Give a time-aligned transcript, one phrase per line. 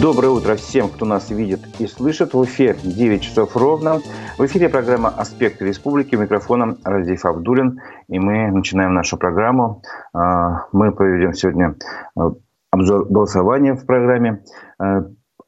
[0.00, 2.32] Доброе утро всем, кто нас видит и слышит.
[2.32, 4.00] В эфире 9 часов ровно.
[4.38, 6.14] В эфире программа «Аспекты республики».
[6.14, 7.80] У микрофона Разиф Абдулин.
[8.08, 9.82] И мы начинаем нашу программу.
[10.14, 11.76] А, мы проведем сегодня
[12.16, 12.32] а,
[12.70, 14.42] обзор голосования в программе.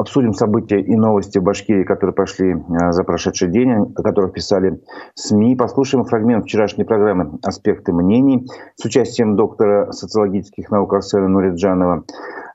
[0.02, 2.56] Обсудим события и новости в Башкирии, которые прошли
[2.90, 4.80] за прошедший день, о которых писали
[5.14, 5.54] СМИ.
[5.54, 12.02] Послушаем фрагмент вчерашней программы «Аспекты мнений» с участием доктора социологических наук Арсена Нуриджанова.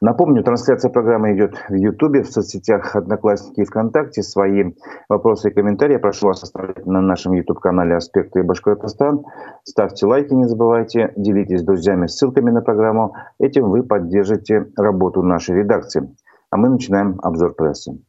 [0.02, 4.24] Напомню, трансляция программы идет в Ютубе, в соцсетях Одноклассники и ВКонтакте.
[4.24, 4.74] Свои
[5.08, 9.24] вопросы и комментарии прошу вас оставлять на нашем YouTube-канале «Аспекты Башкортостан».
[9.64, 13.16] Ставьте лайки, не забывайте, делитесь с друзьями ссылками на программу.
[13.40, 16.10] Этим вы поддержите работу нашей редакции.
[16.50, 18.00] А мы начинаем обзор прессы.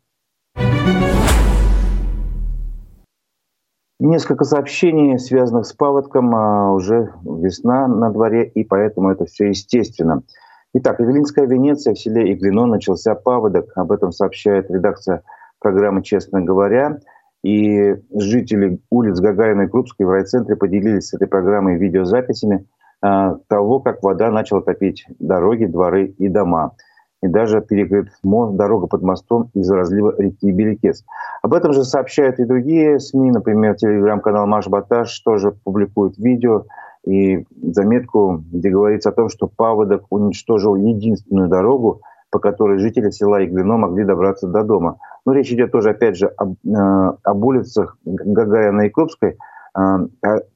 [4.00, 6.34] Несколько сообщений, связанных с паводком.
[6.34, 10.22] А уже весна на дворе, и поэтому это все естественно–
[10.74, 13.72] Итак, Эвелинская Венеция в селе Иглино начался паводок.
[13.74, 15.22] Об этом сообщает редакция
[15.60, 17.00] программы «Честно говоря».
[17.42, 22.66] И жители улиц Гагарина и Крупской в райцентре поделились с этой программой видеозаписями
[23.02, 26.74] э, того, как вода начала топить дороги, дворы и дома.
[27.22, 31.04] И даже перекрыт мост, дорога под мостом из-за разлива реки Беликес.
[31.42, 36.64] Об этом же сообщают и другие СМИ, например, телеграм-канал «Маш Баташ» тоже публикует видео–
[37.08, 43.42] и заметку, где говорится о том, что паводок уничтожил единственную дорогу, по которой жители села
[43.44, 44.98] Иглино могли добраться до дома.
[45.24, 49.36] Но речь идет тоже, опять же, об, э, об улицах Гагарина и Крупской, э,
[49.74, 50.08] а,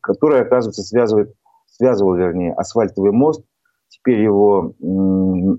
[0.02, 1.33] которая, оказывается, связывает,
[1.66, 3.42] связывал, вернее, асфальтовый мост.
[3.88, 5.56] Теперь его, э,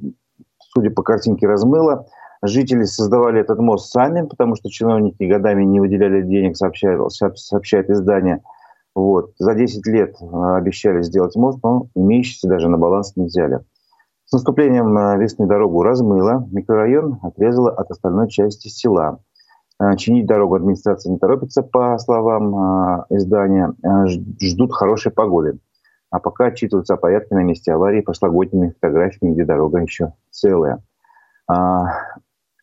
[0.76, 2.08] судя по картинке, размыло.
[2.42, 8.42] Жители создавали этот мост сами, потому что чиновники годами не выделяли денег, сообщает, сообщает издание–
[8.96, 9.32] вот.
[9.40, 13.62] За 10 лет э, обещали сделать мост, но имеющийся даже на баланс не взяли.
[14.26, 19.20] С наступлением э, весны дорогу размыло, микрорайон отрезало от остальной части села.
[19.82, 23.74] Э, чинить дорогу администрация не торопится, по словам издания,
[24.40, 25.58] ждут хорошей погоды.
[26.14, 30.84] А пока отчитываются о порядке на месте аварии прошлогодними фотографиями, где дорога еще целая.
[31.48, 31.86] А,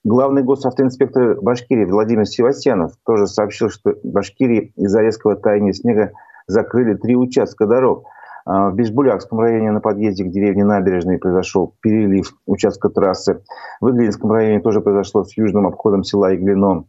[0.04, 6.12] главный госавтоинспектор Башкирии Владимир Севастьянов тоже сообщил, что Башкирии из-за резкого таяния снега
[6.46, 8.04] закрыли три участка дорог.
[8.44, 13.42] А, в Бишбулякском районе на подъезде к деревне Набережной произошел перелив участка трассы.
[13.80, 16.84] В Иглинском районе тоже произошло с южным обходом села Иглино.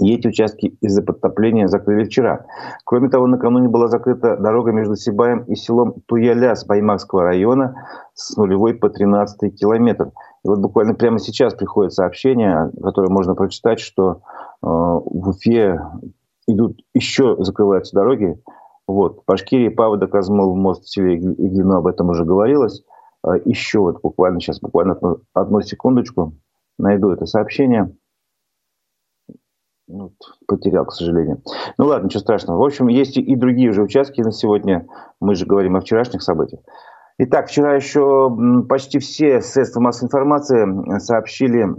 [0.00, 2.46] И эти участки из-за подтопления закрыли вчера.
[2.84, 8.74] Кроме того, накануне была закрыта дорога между Сибаем и селом Туяляс Баймакского района с нулевой
[8.74, 10.10] по 13 километр.
[10.44, 14.20] И вот буквально прямо сейчас приходит сообщение, которое можно прочитать, что
[14.62, 15.80] э, в Уфе
[16.46, 18.36] идут еще закрываются дороги.
[18.86, 19.20] Вот.
[19.20, 22.84] В Башкирии Паводок размыл мост в селе Иглино, об этом уже говорилось.
[23.24, 26.34] Э, еще вот буквально сейчас, буквально одну, одну секундочку,
[26.78, 27.94] найду это сообщение.
[29.94, 30.12] Вот,
[30.48, 31.40] потерял, к сожалению.
[31.78, 32.58] Ну ладно, ничего страшного.
[32.58, 34.88] В общем, есть и другие уже участки на сегодня.
[35.20, 36.62] Мы же говорим о вчерашних событиях.
[37.18, 38.28] Итак, вчера еще
[38.68, 41.74] почти все средства массовой информации сообщили э,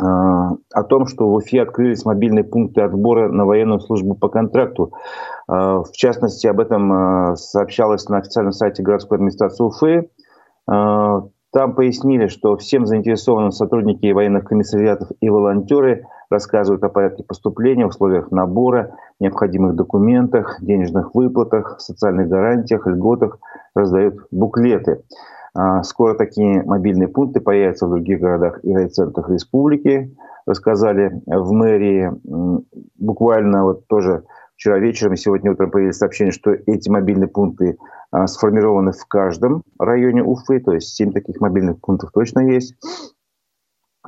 [0.00, 4.92] о том, что в Уфе открылись мобильные пункты отбора на военную службу по контракту.
[5.48, 10.10] Э, в частности, об этом э, сообщалось на официальном сайте городской администрации Уфы.
[11.52, 18.30] Там пояснили, что всем заинтересованным сотрудники военных комиссариатов и волонтеры рассказывают о порядке поступления, условиях
[18.30, 23.38] набора, необходимых документах, денежных выплатах, социальных гарантиях, льготах,
[23.74, 25.02] раздают буклеты.
[25.54, 32.12] А, скоро такие мобильные пункты появятся в других городах и райцентрах республики, рассказали в мэрии.
[32.98, 34.24] Буквально вот тоже
[34.56, 37.76] вчера вечером и сегодня утром появились сообщения, что эти мобильные пункты
[38.10, 42.74] а, сформированы в каждом районе Уфы, то есть 7 таких мобильных пунктов точно есть.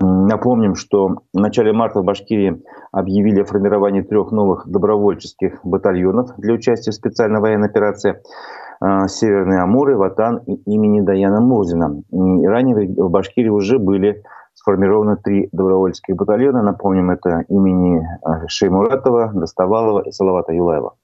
[0.01, 2.61] Напомним, что в начале марта в Башкирии
[2.91, 8.21] объявили о формировании трех новых добровольческих батальонов для участия в специальной военной операции
[8.81, 12.03] а, Северные Амуры, Ватан и имени Даяна Мурзина.
[12.11, 14.23] И ранее в Башкирии уже были
[14.65, 16.63] сформированы три добровольческих батальона.
[16.63, 20.95] Напомним, это имени а, Шеймуратова, Доставалова и Салавата Юлаева.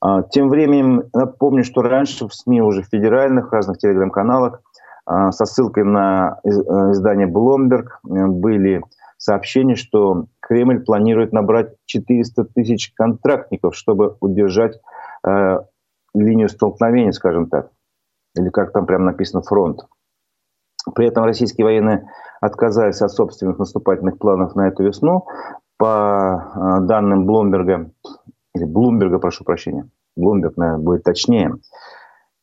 [0.00, 4.60] А, тем временем напомню, что раньше в СМИ уже федеральных, разных телеграм-каналах
[5.06, 8.82] а, со ссылкой на издание Bloomberg э, были
[9.18, 14.80] сообщения, что Кремль планирует набрать 400 тысяч контрактников, чтобы удержать
[15.24, 15.58] э,
[16.12, 17.70] линию столкновения, скажем так,
[18.36, 19.86] или как там прямо написано фронт.
[20.94, 22.08] При этом российские военные
[22.40, 25.26] отказались от собственных наступательных планов на эту весну.
[25.76, 27.90] По э, данным Блумберга,
[28.54, 31.56] или Блумберга, прошу прощения, Блумберг, наверное, будет точнее,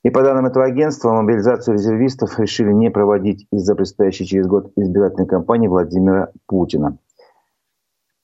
[0.03, 5.27] И по данным этого агентства, мобилизацию резервистов решили не проводить из-за предстоящей через год избирательной
[5.27, 6.97] кампании Владимира Путина.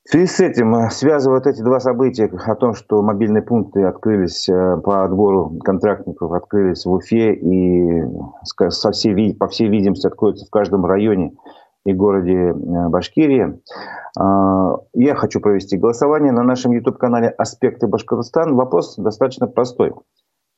[0.06, 4.50] В связи с этим, э, связывают эти два события о том, что мобильные пункты открылись
[4.50, 8.04] э, по отбору контрактников, открылись в Уфе и
[8.44, 11.34] со всей, по всей видимости откроются в каждом районе
[11.86, 12.54] и городе э,
[12.90, 13.60] Башкирии.
[14.16, 18.56] Я хочу провести голосование на нашем YouTube-канале «Аспекты Башкортостан».
[18.56, 19.94] Вопрос достаточно простой.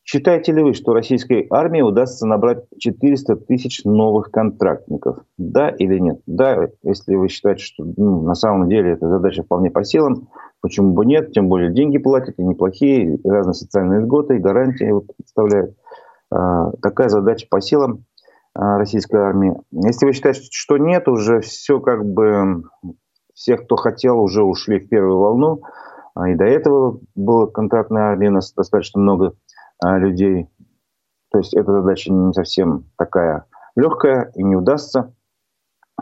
[0.07, 5.17] Считаете ли вы, что российской армии удастся набрать 400 тысяч новых контрактников?
[5.39, 6.21] Да или нет?
[6.27, 10.29] Да, если вы считаете, что ну, на самом деле эта задача вполне по силам,
[10.61, 11.31] почему бы нет?
[11.31, 15.75] Тем более деньги платят, и неплохие, и разные социальные льготы, и гарантии представляют.
[16.31, 18.14] А, такая задача по силам а,
[18.55, 19.55] российской армии.
[19.71, 22.63] Если вы считаете, что нет, уже все как бы,
[23.33, 25.61] всех, кто хотел, уже ушли в первую волну.
[26.15, 29.33] А, и до этого была контрактная армия, у нас достаточно много
[29.83, 30.47] а, людей.
[31.31, 35.13] То есть эта задача не совсем такая легкая и не удастся,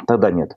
[0.05, 0.55] тогда нет.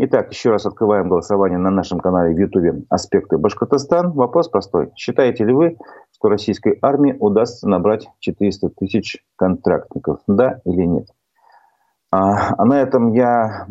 [0.00, 4.12] Итак, еще раз открываем голосование на нашем канале в Ютубе «Аспекты Башкортостан».
[4.12, 4.92] Вопрос простой.
[4.94, 5.76] Считаете ли вы,
[6.12, 10.20] что российской армии удастся набрать 400 тысяч контрактников?
[10.28, 11.08] Да или нет?
[12.10, 13.66] А, а на этом я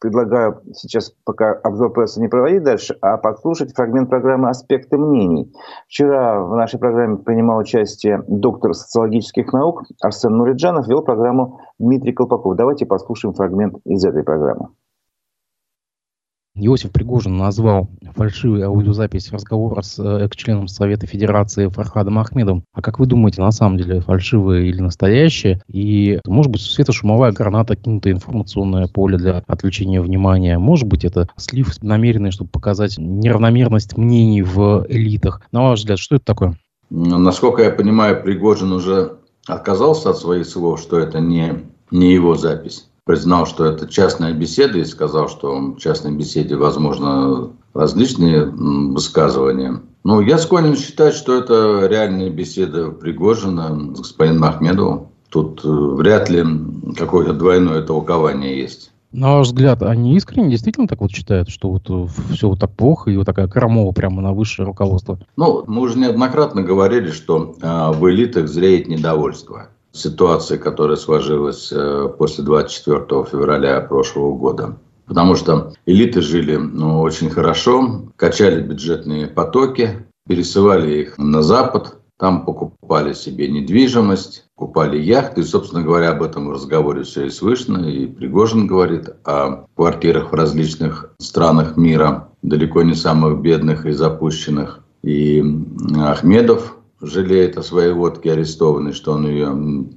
[0.00, 5.50] предлагаю сейчас пока обзор прессы не проводить дальше, а послушать фрагмент программы «Аспекты мнений».
[5.88, 12.54] Вчера в нашей программе принимал участие доктор социологических наук Арсен Нуриджанов, вел программу Дмитрий Колпаков.
[12.56, 14.68] Давайте послушаем фрагмент из этой программы.
[16.56, 22.62] Иосиф Пригожин назвал фальшивую аудиозапись разговора с э, экс-членом Совета Федерации Фархадом Ахмедом.
[22.72, 25.60] А как вы думаете, на самом деле фальшивая или настоящая?
[25.66, 30.56] И, может быть, светошумовая граната, кинутое информационное поле для отвлечения внимания.
[30.58, 35.40] Может быть, это слив намеренный, чтобы показать неравномерность мнений в элитах.
[35.50, 36.56] На ваш взгляд, что это такое?
[36.88, 39.16] Насколько я понимаю, Пригожин уже
[39.48, 44.78] отказался от своих слов, что это не, не его запись признал, что это частная беседа
[44.78, 49.82] и сказал, что в частной беседе возможно различные высказывания.
[50.04, 55.08] Но я склонен считать, что это реальная беседа Пригожина с господином Ахмедовым.
[55.30, 56.44] Тут э, вряд ли
[56.96, 58.92] какое-то двойное толкование есть.
[59.12, 62.72] На ваш взгляд, они искренне действительно так вот считают, что вот э, все вот так
[62.72, 65.18] плохо и вот такая крамова прямо на высшее руководство?
[65.36, 72.08] Ну, мы уже неоднократно говорили, что э, в элитах зреет недовольство ситуации, которая сложилась э,
[72.18, 74.76] после 24 февраля прошлого года.
[75.06, 82.44] Потому что элиты жили ну, очень хорошо, качали бюджетные потоки, пересылали их на Запад, там
[82.44, 85.42] покупали себе недвижимость, покупали яхты.
[85.42, 87.78] И, собственно говоря, об этом в разговоре все и слышно.
[87.88, 94.80] И Пригожин говорит о квартирах в различных странах мира, далеко не самых бедных и запущенных.
[95.02, 95.44] И
[95.98, 96.76] Ахмедов
[97.06, 99.52] жалеет о своей водке арестованной, что он ее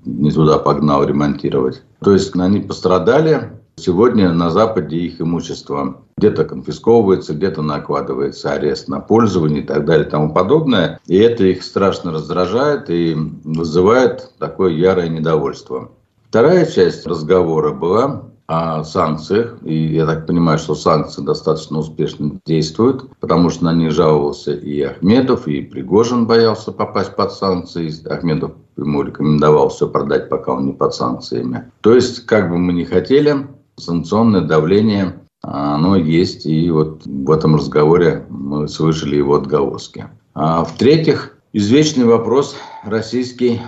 [0.06, 1.84] не туда погнал ремонтировать.
[2.02, 3.52] То есть они пострадали.
[3.80, 10.08] Сегодня на Западе их имущество где-то конфисковывается, где-то накладывается арест на пользование и так далее
[10.08, 11.00] и тому подобное.
[11.06, 15.92] И это их страшно раздражает и вызывает такое ярое недовольство.
[16.30, 19.58] Вторая часть разговора была о санкциях.
[19.64, 24.82] И я так понимаю, что санкции достаточно успешно действуют, потому что на них жаловался и
[24.82, 27.92] Ахмедов, и Пригожин боялся попасть под санкции.
[28.10, 31.72] Ахмедов ему рекомендовал все продать, пока он не под санкциями.
[31.82, 37.56] То есть, как бы мы ни хотели, санкционное давление оно есть, и вот в этом
[37.56, 40.08] разговоре мы слышали его отголоски.
[40.34, 43.62] А в-третьих, извечный вопрос российский,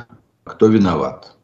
[0.43, 1.35] кто виноват?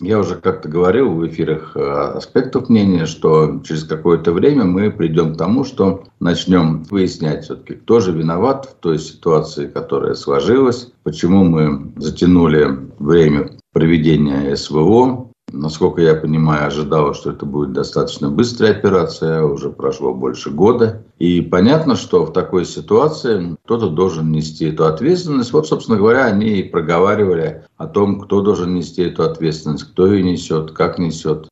[0.00, 5.34] Я уже как-то говорил в эфирах э, аспектов мнения, что через какое-то время мы придем
[5.34, 11.44] к тому, что начнем выяснять все-таки, кто же виноват в той ситуации, которая сложилась, почему
[11.44, 19.42] мы затянули время проведения СВО, Насколько я понимаю, ожидала, что это будет достаточно быстрая операция,
[19.42, 21.02] уже прошло больше года.
[21.18, 25.52] И понятно, что в такой ситуации кто-то должен нести эту ответственность.
[25.52, 30.22] Вот, собственно говоря, они и проговаривали о том, кто должен нести эту ответственность, кто ее
[30.22, 31.48] несет, как несет.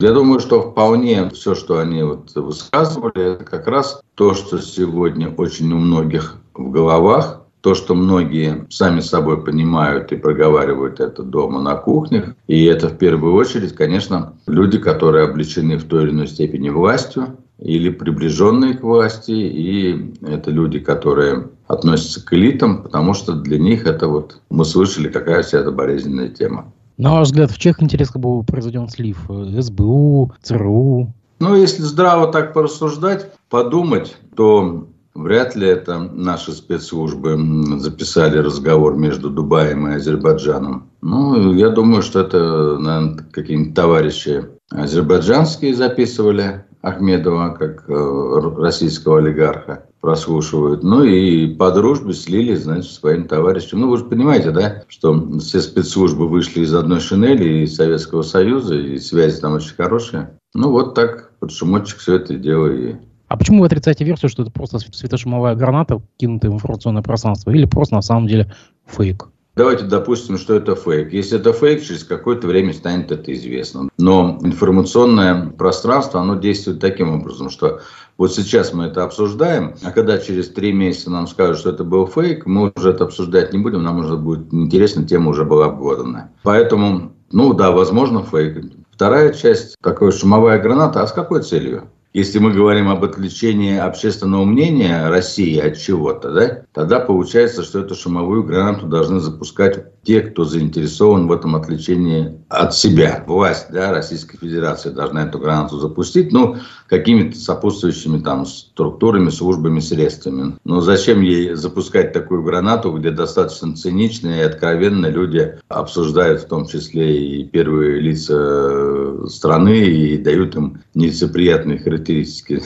[0.00, 5.28] Я думаю, что вполне все, что они вот высказывали, это как раз то, что сегодня
[5.36, 11.60] очень у многих в головах, то, что многие сами собой понимают и проговаривают это дома
[11.60, 12.34] на кухнях.
[12.46, 17.36] И это в первую очередь, конечно, люди, которые обличены в той или иной степени властью
[17.58, 19.32] или приближенные к власти.
[19.32, 25.08] И это люди, которые относятся к элитам, потому что для них это вот, мы слышали,
[25.08, 26.72] какая вся эта болезненная тема.
[26.96, 29.18] На ваш взгляд, в чьих интересах был произведен слив?
[29.28, 31.12] СБУ, ЦРУ?
[31.38, 37.36] Ну, если здраво так порассуждать, подумать, то Вряд ли это наши спецслужбы
[37.78, 40.88] записали разговор между Дубаем и Азербайджаном.
[41.02, 49.84] Ну, я думаю, что это, наверное, какие-нибудь товарищи азербайджанские записывали Ахмедова, как э, российского олигарха,
[50.00, 50.82] прослушивают.
[50.82, 53.80] Ну и по дружбе слили, значит, своим товарищам.
[53.80, 58.76] Ну, вы же понимаете, да, что все спецслужбы вышли из одной шинели, из Советского Союза,
[58.76, 60.38] и связи там очень хорошие.
[60.54, 62.96] Ну, вот так под шумочек все это дело и
[63.30, 67.64] а почему вы отрицаете версию, что это просто светошумовая граната, кинутая в информационное пространство, или
[67.64, 68.52] просто на самом деле
[68.86, 69.28] фейк?
[69.54, 71.12] Давайте допустим, что это фейк.
[71.12, 73.88] Если это фейк, через какое-то время станет это известно.
[73.98, 77.80] Но информационное пространство, оно действует таким образом, что
[78.18, 82.08] вот сейчас мы это обсуждаем, а когда через три месяца нам скажут, что это был
[82.08, 86.32] фейк, мы уже это обсуждать не будем, нам уже будет интересно, тема уже была обглодана.
[86.42, 88.72] Поэтому, ну да, возможно фейк.
[88.90, 91.90] Вторая часть, такая шумовая граната, а с какой целью?
[92.12, 97.94] Если мы говорим об отвлечении общественного мнения России от чего-то, да, тогда получается, что эту
[97.94, 103.22] шумовую гранату должны запускать те, кто заинтересован в этом отвлечении от себя.
[103.26, 106.56] Власть да, Российской Федерации должна эту гранату запустить, ну,
[106.88, 110.56] какими-то сопутствующими там структурами, службами, средствами.
[110.64, 116.66] Но зачем ей запускать такую гранату, где достаточно циничные и откровенно люди обсуждают в том
[116.66, 122.62] числе и первые лица страны и дают им нелицеприятные характеристики.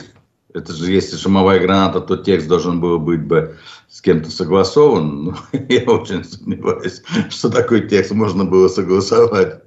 [0.55, 3.57] Это же, если шумовая граната, то текст должен был быть бы
[3.89, 5.25] с кем-то согласован.
[5.25, 5.33] Ну,
[5.67, 9.61] я очень сомневаюсь, что такой текст можно было согласовать.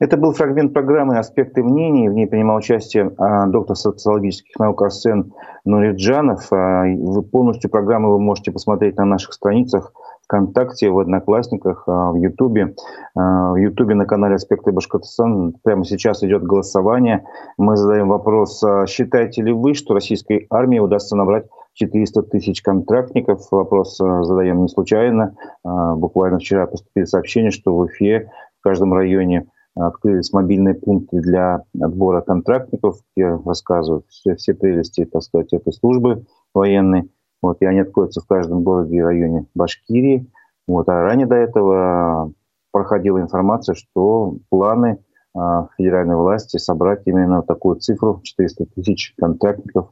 [0.00, 2.08] Это был фрагмент программы «Аспекты мнений».
[2.08, 5.32] В ней принимал участие а, доктор социологических наук Арсен
[5.64, 6.50] Нуриджанов.
[6.50, 6.86] А,
[7.30, 9.92] полностью программу вы можете посмотреть на наших страницах
[10.32, 12.74] ВКонтакте, в Одноклассниках, а, в Ютубе.
[13.14, 17.26] В Ютубе на канале «Аспекты Башкортостана» прямо сейчас идет голосование.
[17.58, 23.46] Мы задаем вопрос, считаете ли вы, что российской армии удастся набрать 400 тысяч контрактников.
[23.50, 25.36] Вопрос задаем не случайно.
[25.62, 32.20] Буквально вчера поступили сообщения, что в Уфе в каждом районе открылись мобильные пункты для отбора
[32.22, 36.24] контрактников, где рассказывают все, все прелести, так сказать, этой службы
[36.54, 37.10] военной.
[37.42, 40.30] Вот, и они откроются в каждом городе и районе Башкирии.
[40.68, 42.32] Вот, а ранее до этого
[42.70, 45.00] проходила информация, что планы
[45.34, 49.90] а, федеральной власти собрать именно такую цифру 400 тысяч контрактников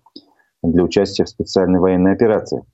[0.62, 2.64] для участия в специальной военной операции.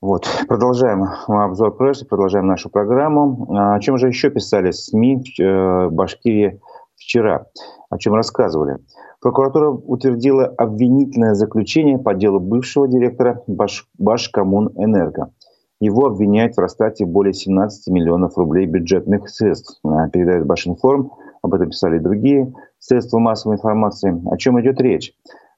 [0.00, 3.48] Вот, продолжаем обзор прессы, продолжаем нашу программу.
[3.50, 6.60] А, о чем же еще писали СМИ в э, Башкирии
[6.98, 7.46] вчера?
[7.90, 8.78] О чем рассказывали?
[9.20, 15.32] Прокуратура утвердила обвинительное заключение по делу бывшего директора Баш, Башкоммунэнерго.
[15.80, 19.78] Его обвиняют в растрате более 17 миллионов рублей бюджетных средств.
[19.84, 21.12] А, передает Башинформ,
[21.42, 24.20] об этом писали другие средства массовой информации.
[24.30, 25.14] О чем идет речь?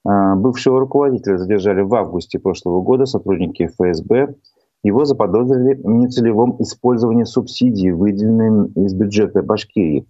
[0.07, 4.35] А, бывшего руководителя задержали в августе прошлого года сотрудники ФСБ.
[4.83, 10.07] Его заподозрили в нецелевом использовании субсидий, выделенных из бюджета Башкирии.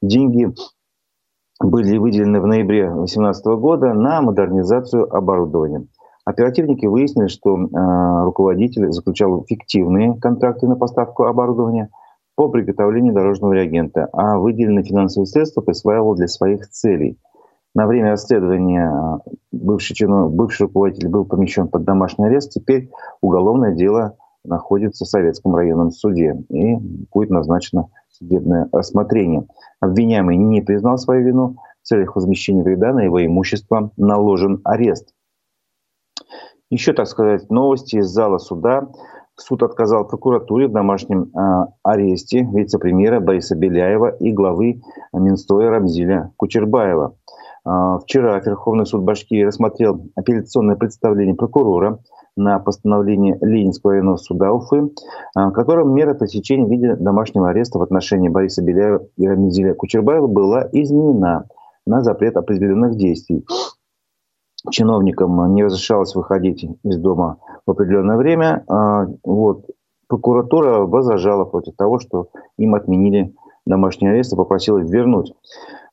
[0.00, 0.54] Деньги
[1.60, 5.86] были выделены в ноябре 2018 года на модернизацию оборудования.
[6.24, 11.90] Оперативники выяснили, что э, руководитель заключал фиктивные контракты на поставку оборудования
[12.34, 17.18] по приготовлению дорожного реагента, а выделенные финансовые средства присваивал для своих целей–
[17.74, 22.52] на время расследования а, бывший, чиновник, бывший руководитель был помещен под домашний арест.
[22.52, 22.90] Теперь
[23.20, 26.76] уголовное дело находится в Советском районном суде и
[27.12, 29.46] будет назначено судебное рассмотрение.
[29.80, 31.56] Обвиняемый не признал свою вину.
[31.82, 35.12] В целях возмещения вреда на его имущество наложен арест.
[36.70, 38.88] Еще, так сказать, новости из зала суда.
[39.36, 44.80] Суд отказал прокуратуре в домашнем э, аресте вице-премьера Бориса Беляева и главы
[45.12, 47.16] Минстроя Рамзиля Кучербаева.
[47.64, 51.98] А, вчера Верховный суд Башкирии рассмотрел апелляционное представление прокурора
[52.36, 54.90] на постановление Ленинского районного суда Уфы,
[55.34, 60.26] а, которым мера пресечения в виде домашнего ареста в отношении Бориса Беляева и Рамизиля Кучербаева
[60.26, 61.46] была изменена
[61.86, 63.44] на запрет определенных действий.
[64.70, 68.64] Чиновникам не разрешалось выходить из дома в определенное время.
[68.68, 69.66] А, вот.
[70.06, 72.28] Прокуратура возражала против того, что
[72.58, 75.32] им отменили домашний арест и попросила вернуть.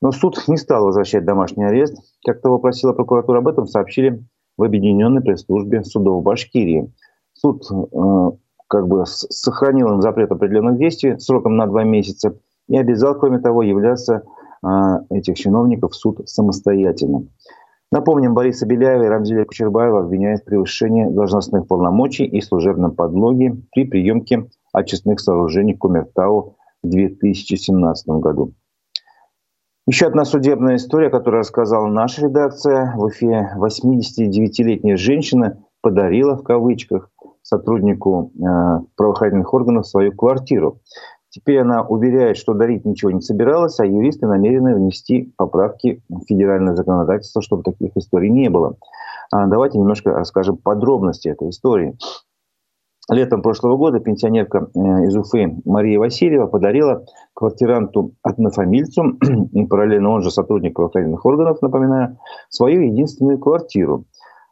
[0.02, 1.96] Но суд не стал возвращать домашний арест.
[2.26, 4.24] Как того просила прокуратура, об этом сообщили
[4.58, 6.92] в Объединенной пресс-службе судов Башкирии.
[7.34, 8.32] Суд э,
[8.68, 12.36] как бы сохранил им запрет определенных действий сроком на два месяца
[12.68, 14.24] и обязал, кроме того, являться
[14.64, 14.68] э,
[15.12, 17.28] этих чиновников в суд самостоятельно.
[17.92, 23.84] Напомним, Бориса Беляева и Рамзеля Кучербаева обвиняют в превышении должностных полномочий и служебном подлоге при
[23.84, 28.54] приемке очистных сооружений Кумертау в 2017 году.
[29.92, 32.94] Еще одна судебная история, которую рассказала наша редакция.
[32.96, 37.10] В Уфе 89-летняя женщина подарила, в кавычках,
[37.42, 40.80] сотруднику э, правоохранительных органов свою квартиру.
[41.28, 46.74] Теперь она уверяет, что дарить ничего не собиралась, а юристы намерены внести поправки в федеральное
[46.74, 48.78] законодательство, чтобы таких историй не было.
[49.30, 51.98] А давайте немножко расскажем подробности этой истории.
[53.10, 57.04] Летом прошлого года пенсионерка э, из Уфы Мария Васильева подарила
[57.34, 59.18] квартиранту однофамильцу,
[59.70, 62.18] параллельно он же сотрудник правоохранительных органов, напоминаю,
[62.50, 64.06] свою единственную квартиру.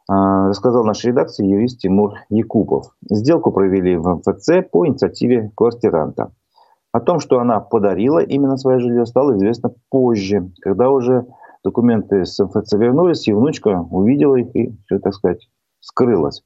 [0.08, 2.86] А, рассказал нашей редакции юрист Тимур Якупов.
[3.08, 6.32] Сделку провели в МФЦ по инициативе квартиранта.
[6.92, 11.26] О том, что она подарила именно свое жилье, стало известно позже, когда уже
[11.62, 16.42] документы с МФЦ вернулись, и внучка увидела их и так сказать, скрылась.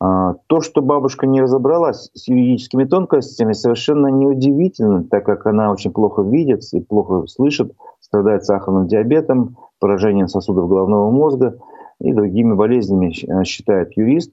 [0.00, 5.90] А, то, что бабушка не разобралась с юридическими тонкостями, совершенно неудивительно, так как она очень
[5.90, 11.58] плохо видит и плохо слышит, страдает сахарным диабетом, поражением сосудов головного мозга
[12.00, 14.32] и другими болезнями, э, считает юрист.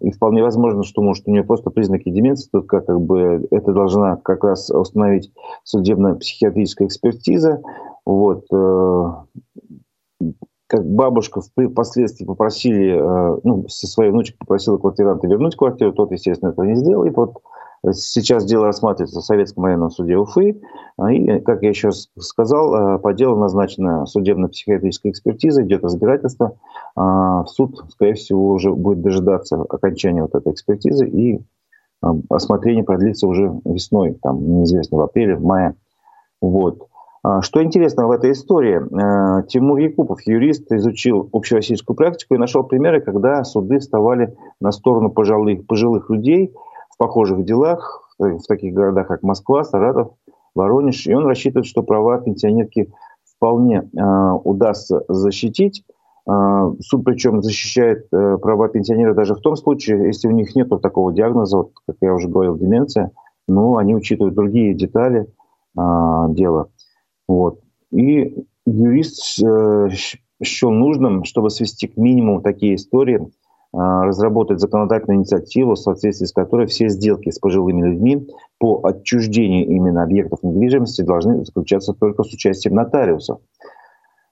[0.00, 4.16] И вполне возможно, что может у нее просто признаки деменции, только как бы это должна
[4.16, 5.30] как раз установить
[5.62, 7.62] судебно-психиатрическая экспертиза.
[8.04, 8.46] Вот.
[10.68, 16.50] Как бабушка впоследствии попросили, э, ну, со своей внучкой попросила квартиранта вернуть квартиру, тот, естественно,
[16.50, 17.04] этого не сделал.
[17.04, 17.40] И вот
[17.92, 20.60] сейчас дело рассматривается в Советском военном суде Уфы.
[21.10, 26.56] И, как я еще сказал, э, по делу назначена судебно-психиатрическая экспертиза, идет разбирательство.
[26.96, 33.26] А, суд, скорее всего, уже будет дожидаться окончания вот этой экспертизы, и э, осмотрение продлится
[33.26, 35.74] уже весной, там, неизвестно, в апреле, в мае.
[36.40, 36.88] Вот.
[37.26, 42.62] А, что интересно в этой истории, э, Тимур Якупов, юрист, изучил общероссийскую практику и нашел
[42.62, 46.54] примеры, когда суды вставали на сторону пожилых, пожилых людей
[46.88, 50.12] в похожих делах, в таких городах, как Москва, Саратов,
[50.54, 51.04] Воронеж.
[51.08, 52.92] И он рассчитывает, что права пенсионерки
[53.36, 55.82] вполне э, удастся защитить.
[56.30, 61.12] Э, суд причем защищает права пенсионера даже в том случае, если у них нет такого
[61.12, 63.10] диагноза, вот, как я уже говорил, деменция,
[63.48, 65.26] но они учитывают другие детали
[65.74, 66.68] дела.
[67.28, 67.60] Вот.
[67.90, 69.88] И юрист э,
[70.42, 73.26] счел нужным, чтобы свести к минимуму такие истории, э,
[73.72, 80.02] разработать законодательную инициативу, в соответствии с которой все сделки с пожилыми людьми по отчуждению именно
[80.02, 83.40] объектов недвижимости должны заключаться только с участием нотариусов.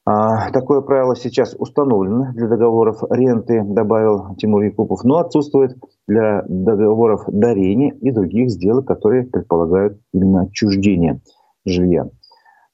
[0.07, 7.25] А, такое правило сейчас установлено для договоров ренты, добавил Тимур Якупов, но отсутствует для договоров
[7.27, 11.23] дарения и других сделок, которые предполагают именно отчуждение
[11.65, 12.11] жилья.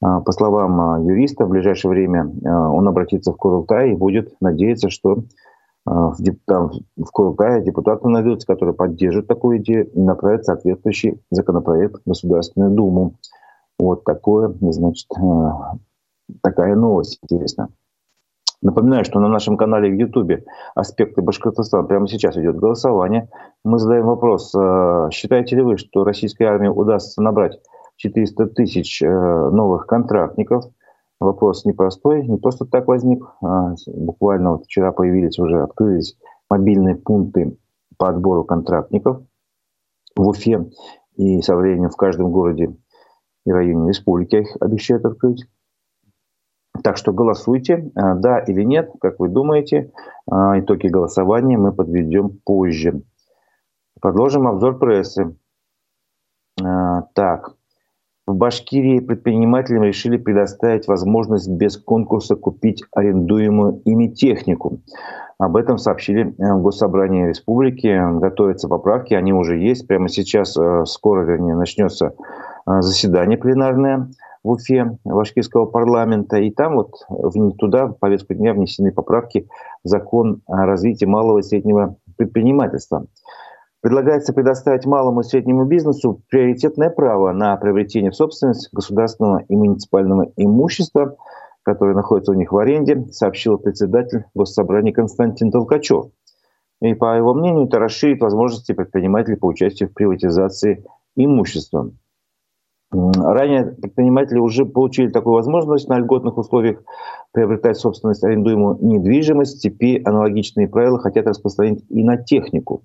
[0.01, 4.33] А, по словам а, юриста, в ближайшее время а, он обратится в Курултай и будет
[4.41, 5.23] надеяться, что
[5.83, 12.09] в, там, в Курултае депутаты найдутся, которые поддержат такую идею и направят соответствующий законопроект в
[12.09, 13.15] Государственную Думу.
[13.79, 15.07] Вот такое, значит,
[16.43, 17.69] такая новость интересная.
[18.61, 20.43] Напоминаю, что на нашем канале в Ютубе
[20.75, 23.27] «Аспекты Башкортостана» прямо сейчас идет голосование.
[23.63, 24.51] Мы задаем вопрос,
[25.11, 27.59] считаете ли вы, что российской армии удастся набрать
[28.01, 30.65] 400 тысяч э, новых контрактников.
[31.19, 33.23] Вопрос непростой, не просто так возник.
[33.43, 36.17] А буквально вот вчера появились уже, открылись
[36.49, 37.57] мобильные пункты
[37.97, 39.21] по отбору контрактников
[40.15, 40.71] в Уфе.
[41.15, 42.75] И со временем в каждом городе
[43.45, 45.45] и районе республики их обещают открыть.
[46.83, 49.91] Так что голосуйте, а, да или нет, как вы думаете.
[50.25, 53.03] А, итоги голосования мы подведем позже.
[53.99, 55.35] Продолжим обзор прессы.
[57.13, 57.55] Так,
[58.31, 64.79] в Башкирии предпринимателям решили предоставить возможность без конкурса купить арендуемую ими технику.
[65.37, 67.99] Об этом сообщили э, в Госсобрании Республики.
[68.19, 69.87] Готовятся поправки, они уже есть.
[69.87, 72.13] Прямо сейчас, э, скоро, вернее, начнется
[72.67, 74.09] э, заседание пленарное
[74.43, 76.37] в Уфе Башкирского парламента.
[76.37, 76.93] И там вот
[77.57, 79.47] туда в повестку дня внесены поправки
[79.83, 83.05] в закон о развитии малого и среднего предпринимательства.
[83.81, 90.31] Предлагается предоставить малому и среднему бизнесу приоритетное право на приобретение в собственность государственного и муниципального
[90.35, 91.17] имущества,
[91.63, 96.11] которое находится у них в аренде, сообщил председатель Госсобрания Константин Толкачев.
[96.79, 101.91] И по его мнению, это расширит возможности предпринимателей по участию в приватизации имущества.
[102.91, 106.83] Ранее предприниматели уже получили такую возможность на льготных условиях
[107.31, 109.61] приобретать собственность арендуемую недвижимость.
[109.61, 112.83] Теперь аналогичные правила хотят распространить и на технику.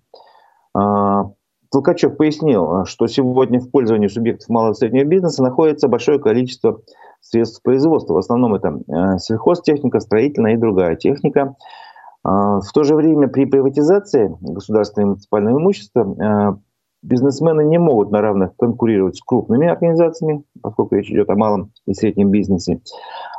[0.76, 1.30] А,
[1.70, 6.80] Толкачев пояснил, что сегодня в пользовании субъектов малого и среднего бизнеса находится большое количество
[7.20, 8.14] средств производства.
[8.14, 11.56] В основном это э, сельхозтехника, строительная и другая техника.
[12.22, 16.60] А, в то же время при приватизации государственного и муниципального имущества
[17.02, 21.94] бизнесмены не могут на равных конкурировать с крупными организациями, поскольку речь идет о малом и
[21.94, 22.80] среднем бизнесе,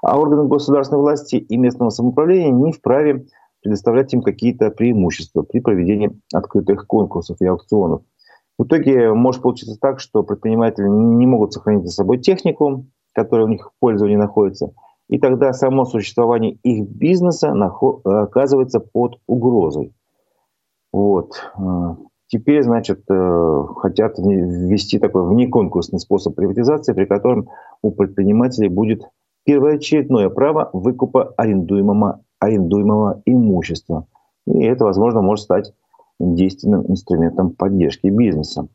[0.01, 3.25] а органы государственной власти и местного самоуправления не вправе
[3.67, 8.01] предоставлять им какие-то преимущества при проведении открытых конкурсов и аукционов.
[8.57, 13.49] В итоге может получиться так, что предприниматели не могут сохранить за собой технику, которая у
[13.49, 14.71] них в пользовании находится,
[15.09, 17.53] и тогда само существование их бизнеса
[18.05, 19.93] оказывается под угрозой.
[20.93, 21.33] Вот.
[22.29, 27.47] Теперь, значит, э, хотят ввести такой внеконкурсный способ приватизации, при котором
[27.81, 29.03] у предпринимателей будет
[29.45, 34.07] первоочередное право выкупа арендуемого, арендуемого имущества.
[34.45, 35.73] И это, возможно, может стать
[36.19, 38.67] действенным инструментом поддержки бизнеса.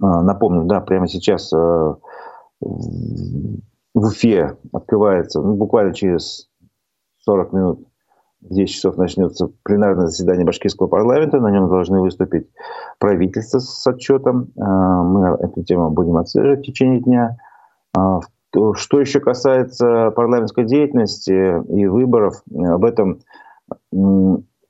[0.00, 1.56] А, напомню, да, прямо сейчас э,
[2.60, 3.58] в
[3.94, 6.48] Уфе открывается, ну, буквально через
[7.24, 7.88] 40 минут,
[8.40, 11.40] 10 часов начнется пленарное заседание башкирского парламента.
[11.40, 12.48] На нем должны выступить
[12.98, 14.52] правительство с отчетом.
[14.56, 17.36] А, мы эту тему будем отслеживать в течение дня.
[18.56, 21.32] А, что еще касается парламентской деятельности
[21.72, 23.20] и выборов, об этом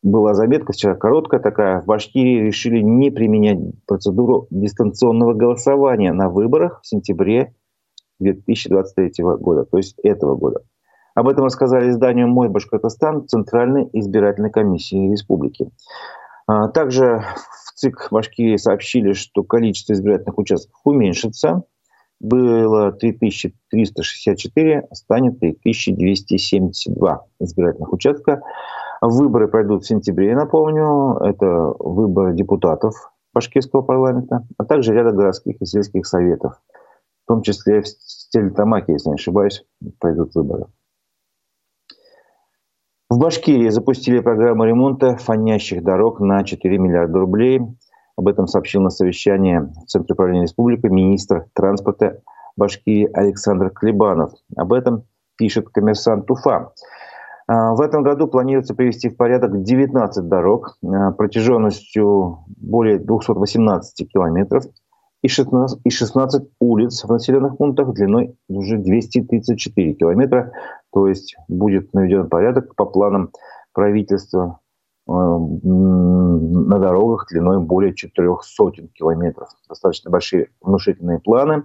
[0.03, 1.81] была заметка вчера короткая такая.
[1.83, 7.55] В Башкирии решили не применять процедуру дистанционного голосования на выборах в сентябре
[8.21, 10.61] 2023 года, то есть этого года.
[11.15, 15.71] Об этом рассказали изданию «Мой Башкортостан» Центральной избирательной комиссии республики.
[16.47, 17.25] А, также
[17.67, 21.65] в ЦИК Башкирии сообщили, что количество избирательных участков уменьшится.
[22.21, 28.43] Было 3364, станет 3272 избирательных участка.
[29.01, 31.17] Выборы пройдут в сентябре, напомню.
[31.19, 36.61] Это выборы депутатов башкирского парламента, а также ряда городских и сельских советов.
[37.25, 39.65] В том числе в Стерлитамаке, если не ошибаюсь,
[40.01, 40.67] пройдут выборы.
[43.11, 47.61] В Башкирии запустили программу ремонта фонящих дорог на 4 миллиарда рублей.
[48.19, 52.21] Об этом сообщил на совещании в Центре управления республики министр транспорта
[52.57, 54.33] Башкирии Александр Клебанов.
[54.57, 55.05] Об этом
[55.37, 56.73] пишет коммерсант Уфа.
[57.47, 64.65] А, в этом году планируется привести в порядок 19 дорог а, протяженностью более 218 километров
[65.23, 70.51] и 16, и 16 улиц в населенных пунктах длиной уже 234 километра.
[70.93, 73.31] То есть будет наведен порядок по планам
[73.73, 74.59] правительства
[75.09, 79.49] на дорогах длиной более 400 километров.
[79.69, 81.65] Достаточно большие внушительные планы.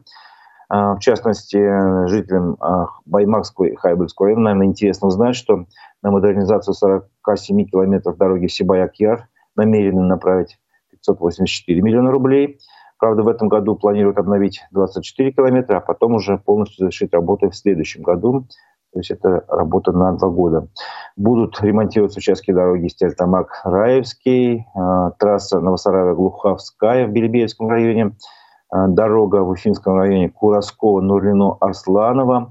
[0.69, 5.65] А, в частности, жителям а, Баймакского и Хайбельского района, наверное, интересно узнать, что
[6.01, 10.57] на модернизацию 47 километров дороги Сибаяк-Яр намерены направить
[10.89, 12.59] 584 миллиона рублей–
[13.03, 17.55] Правда, в этом году планируют обновить 24 километра, а потом уже полностью завершить работу в
[17.57, 18.47] следующем году.
[18.93, 20.67] То есть это работа на два года.
[21.15, 24.63] Будут ремонтироваться участки дороги Стерлитамак-Раевский, э,
[25.17, 28.15] трасса Новосараево-Глуховская в Белебеевском районе,
[28.71, 32.49] э, дорога в Уфимском районе Курасково-Нурлино-Арсланово, э,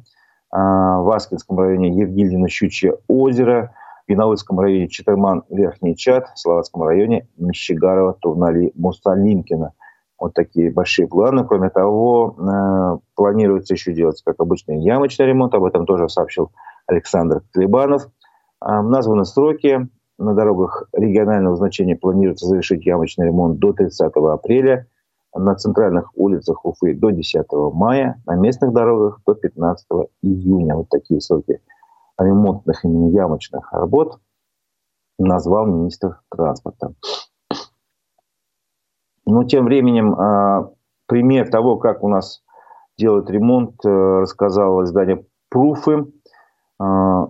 [0.57, 3.73] в Аскинском районе Евгильдино-Щучье озеро,
[4.07, 9.75] в Виноводском районе Читерман-Верхний Чат, в Словацком районе Мещегарова-Турнали-Мусалимкина–
[10.23, 11.45] вот такие большие планы.
[11.45, 15.53] Кроме того, э, планируется еще делать, как обычно, ямочный ремонт.
[15.53, 16.53] Об этом тоже сообщил
[16.87, 18.07] Александр Клебанов.
[18.65, 19.89] Э, названы сроки.
[20.19, 24.87] На дорогах регионального значения планируется завершить ямочный ремонт до 30 апреля.
[25.35, 28.23] На центральных улицах Уфы до 10 мая.
[28.25, 29.87] На местных дорогах до 15
[30.23, 30.77] июня.
[30.77, 31.61] Вот такие сроки
[32.17, 34.21] ремонтных именно ямочных работ
[35.19, 36.95] назвал министр транспорта.
[39.27, 40.71] Но тем временем а,
[41.07, 42.43] пример того, как у нас
[42.99, 46.07] делают ремонт, э, рассказал издание «Пруфы».
[46.79, 47.29] А,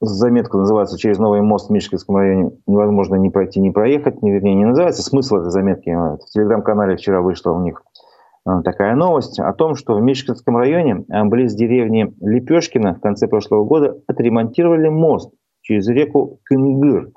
[0.00, 4.22] заметка называется «Через новый мост в Мишкинском районе невозможно ни пройти, ни проехать».
[4.22, 5.02] Не, вернее, не называется.
[5.02, 5.90] Смысл этой заметки.
[5.90, 7.82] В телеграм-канале вчера вышла у них
[8.44, 13.64] а, такая новость о том, что в Мишкинском районе, близ деревни Лепешкина, в конце прошлого
[13.64, 17.10] года отремонтировали мост через реку Кынгыр.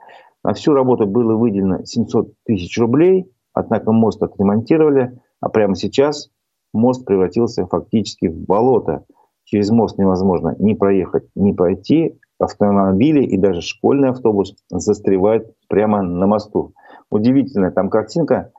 [0.44, 6.30] На всю работу было выделено 700 тысяч рублей– Однако мост отремонтировали, а прямо сейчас
[6.74, 9.06] мост превратился фактически в болото.
[9.44, 12.18] Через мост невозможно ни проехать, ни пройти.
[12.40, 16.74] Автомобили и даже школьный автобус застревают прямо на мосту.
[17.12, 18.52] Удивительная там картинка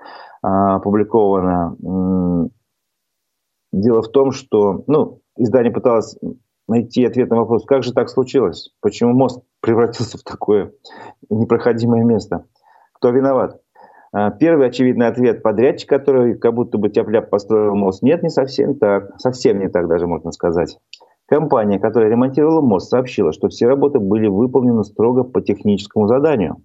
[0.42, 1.76] а, опубликована.
[3.72, 6.16] Дело в том, что ну, издание пыталось
[6.68, 8.70] найти ответ на вопрос, как же так случилось?
[8.80, 10.72] Почему мост превратился в такое
[11.30, 12.44] непроходимое место?
[12.92, 13.61] Кто виноват?
[14.12, 18.02] А, первый очевидный ответ подрядчик, который как будто бы тяп построил мост.
[18.02, 19.18] Нет, не совсем так.
[19.18, 20.78] Совсем не так даже можно сказать.
[21.26, 26.58] Компания, которая ремонтировала мост, сообщила, что все работы были выполнены строго по техническому заданию.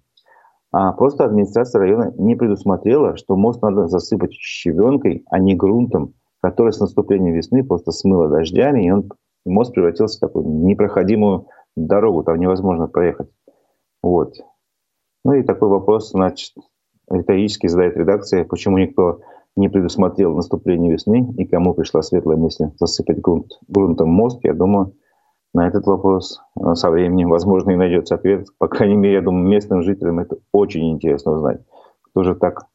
[0.72, 6.74] А просто администрация района не предусмотрела, что мост надо засыпать щебенкой, а не грунтом, который
[6.74, 9.08] с наступлением весны просто смыло дождями, и он,
[9.46, 13.30] мост превратился в такую непроходимую дорогу, там невозможно проехать.
[14.02, 14.34] Вот.
[15.24, 16.52] Ну и такой вопрос, значит,
[17.10, 19.20] риторически задает редакция, почему никто
[19.56, 24.94] не предусмотрел наступление весны и кому пришла светлая мысль засыпать грунт, грунтом мост, я думаю,
[25.54, 28.46] на этот вопрос э, со временем, возможно, и найдется ответ.
[28.58, 31.60] По крайней мере, я думаю, местным жителям это очень интересно узнать,
[32.02, 32.66] кто же так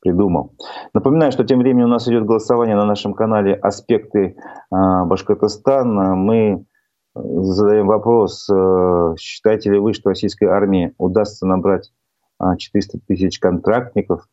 [0.00, 0.52] придумал.
[0.94, 6.14] Напоминаю, что тем временем у нас идет голосование на нашем канале «Аспекты э, Башкортостана».
[6.14, 6.64] Мы
[7.14, 11.90] задаем вопрос, э, считаете ли вы, что российской армии удастся набрать
[12.40, 14.28] 400 тысяч контрактников?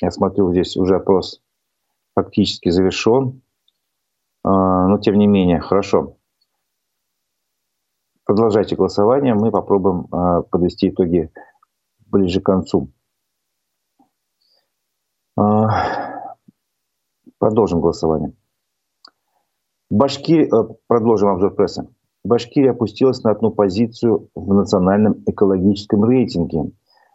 [0.00, 1.40] Я смотрю, здесь уже опрос
[2.14, 3.42] фактически завершен.
[4.44, 6.18] Но тем не менее, хорошо.
[8.24, 11.30] Продолжайте голосование, мы попробуем а, подвести итоги
[12.06, 12.88] ближе к концу.
[15.36, 16.24] А,
[17.38, 18.32] продолжим голосование.
[19.90, 21.86] Башкирия, э, продолжим обзор прессы.
[22.24, 26.72] Башкирия опустилась на одну позицию в национальном экологическом рейтинге.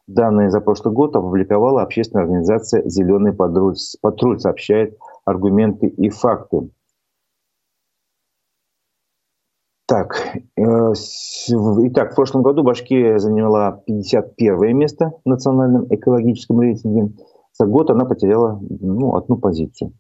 [0.10, 6.72] Данные за прошлый год опубликовала общественная организация «Зеленый патруль», патруль сообщает аргументы и факты.
[9.88, 17.13] Так, э, итак, в прошлом году Башкирия заняла 51 место в национальном экологическом рейтинге.
[17.54, 19.93] За год она потеряла ну, одну позицию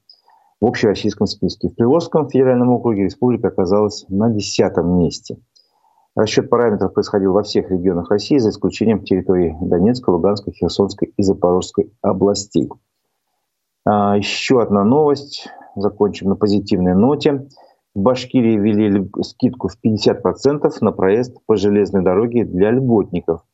[0.59, 1.69] в общероссийском списке.
[1.69, 5.37] В Приволжском федеральном округе республика оказалась на 10 месте.
[6.19, 11.93] Расчет параметров происходил во всех регионах России, за исключением территории Донецкой, Луганской, Херсонской и Запорожской
[12.01, 12.69] областей.
[13.85, 15.47] А, еще одна новость.
[15.77, 17.47] Закончим на позитивной ноте.
[17.95, 23.45] В Башкирии ввели скидку в 50% на проезд по железной дороге для льготников.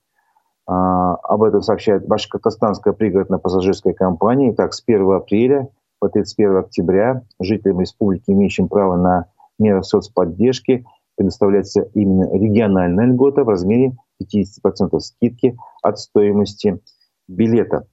[0.65, 4.51] А, об этом сообщает Башкортостанская пригородная пассажирская компания.
[4.53, 9.27] Итак, с 1 апреля по 31 октября жителям республики, имеющим право на
[9.59, 10.83] меры соцподдержки,
[11.15, 16.79] предоставляется именно региональная льгота в размере 50% скидки от стоимости
[17.27, 17.87] билета.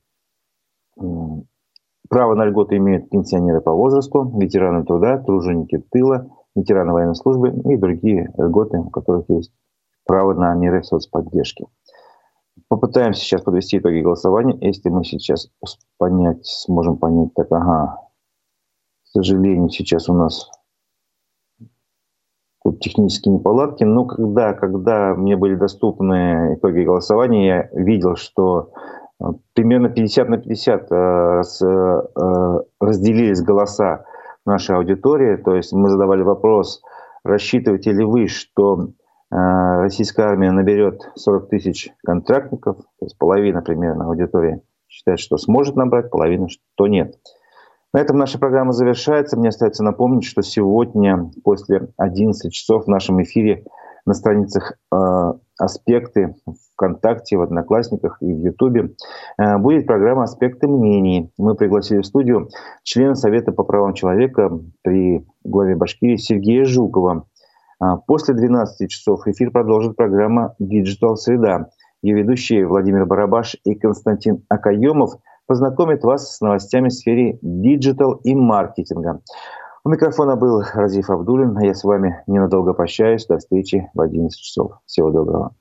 [2.09, 7.77] Право на льготу имеют пенсионеры по возрасту, ветераны труда, труженики тыла, ветераны военной службы и
[7.77, 9.53] другие льготы, у которых есть
[10.05, 11.67] право на меры соцподдержки.
[12.69, 14.59] Попытаемся сейчас подвести итоги голосования.
[14.61, 15.49] Если мы сейчас
[15.97, 17.97] понять, сможем понять, так, ага,
[19.05, 20.51] к сожалению, сейчас у нас
[22.81, 28.71] технические неполадки, но когда, когда мне были доступны итоги голосования, я видел, что
[29.55, 34.05] примерно 50 на 50 э, э, разделились голоса
[34.45, 35.37] нашей аудитории.
[35.37, 36.83] То есть мы задавали вопрос,
[37.25, 38.87] рассчитываете ли вы, что э,
[39.31, 46.11] российская армия наберет 40 тысяч контрактников, то есть половина примерно аудитории считает, что сможет набрать,
[46.11, 47.17] половина, что нет.
[47.95, 49.37] На этом наша программа завершается.
[49.37, 53.65] Мне остается напомнить, что сегодня после 11 часов в нашем эфире
[54.07, 56.35] на страницах э, «Аспекты»
[56.75, 58.95] ВКонтакте, в Одноклассниках и в Ютубе
[59.39, 61.31] э, будет программа «Аспекты мнений».
[61.37, 62.49] Мы пригласили в студию
[62.83, 64.51] члена Совета по правам человека
[64.83, 67.27] при главе Башкирии Сергея Жукова.
[67.81, 71.69] Э, после 12 часов эфир продолжит программа «Digital Среда».
[72.01, 75.13] Ее ведущие Владимир Барабаш и Константин Акаемов
[75.47, 79.21] познакомят вас с новостями в сфере digital и маркетинга.
[79.85, 81.59] У микрофона был Разиф Абдулин.
[81.59, 83.27] Я с вами ненадолго прощаюсь.
[83.27, 84.79] До встречи в 11 часов.
[84.87, 85.55] Всего доброго.